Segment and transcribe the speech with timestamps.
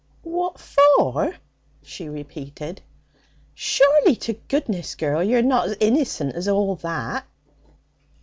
[0.23, 1.35] 'What for?'
[1.83, 2.81] she repeated.
[3.53, 7.23] 'Surely to goodness, girl, you're not as innicent like as that?'